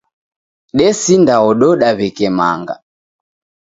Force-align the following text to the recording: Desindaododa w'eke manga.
Desindaododa 0.77 1.89
w'eke 1.97 2.27
manga. 2.37 2.75